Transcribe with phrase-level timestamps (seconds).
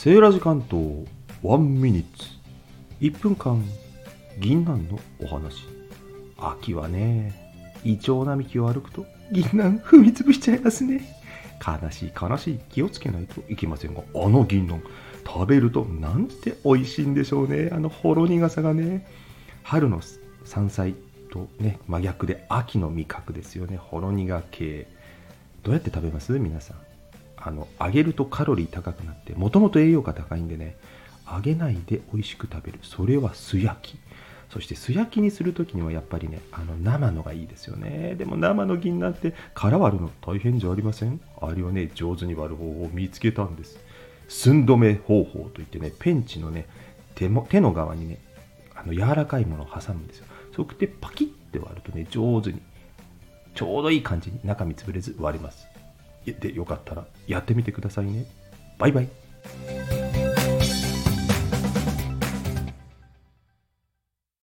[0.00, 1.08] セーラジ関東
[1.42, 2.28] ワンミニッツ。
[3.00, 3.64] 1分間
[4.38, 5.64] 銀杏のお話。
[6.38, 7.34] 秋はね
[7.82, 11.00] イチョウ並木を歩くと銀杏踏みつぶしちゃいますね。
[11.66, 14.80] 悲しい悲しい気をつけないといけませんがあの銀杏
[15.26, 17.70] 食べるとなんて美味しいんでしょうね。
[17.72, 19.04] あのほろ苦さがね。
[19.64, 20.00] 春の
[20.44, 20.94] 山菜
[21.32, 23.76] とね真逆で秋の味覚ですよね。
[23.76, 24.86] ほろ苦系。
[25.64, 26.38] どうやって食べます？
[26.38, 26.87] 皆さん。
[27.48, 30.76] あの揚げるとカロリー高くなってもともと栄養価高いんでね
[31.32, 32.78] 揚げないで美味しく食べる。
[32.82, 33.98] それは素焼き。
[34.50, 38.14] そして素焼きにする時にはやっぱりねあの生のがいいですよね。
[38.16, 41.20] でも生の銀なんて殻割るの大変じゃありません？
[41.40, 43.78] あれをね上手に割る方法を見つけたんです。
[44.28, 46.66] 寸止め方法といってねペンチのね
[47.14, 48.18] 手も手の側にね
[48.74, 50.26] あの柔らかいものを挟むんですよ。
[50.54, 52.60] そくてパキッて割るとね上手に
[53.54, 55.66] ちょうどいい感じに中身潰れず割れます。
[56.32, 58.26] でよかったらやってみてくださいね。
[58.78, 59.08] バイバイ。